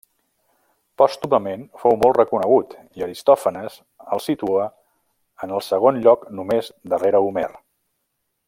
[1.01, 3.77] Pòstumament fou molt reconegut i Aristòfanes
[4.17, 4.67] el situa
[5.47, 7.49] en el segon lloc només darrere Homer.